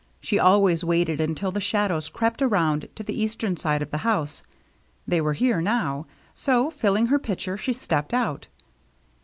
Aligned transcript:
She 0.19 0.39
always 0.39 0.83
waited 0.83 1.21
until 1.21 1.51
the 1.51 1.61
shadows 1.61 2.09
crept 2.09 2.41
around 2.41 2.89
to 2.95 3.03
the 3.03 3.13
eastern 3.21 3.55
side 3.55 3.83
of 3.83 3.91
the 3.91 3.99
house; 3.99 4.41
they 5.07 5.21
were 5.21 5.33
here 5.33 5.61
now, 5.61 6.07
so, 6.33 6.71
filling 6.71 7.05
her 7.13 7.19
pitcher, 7.19 7.55
she 7.55 7.73
stepped 7.73 8.11
out. 8.11 8.47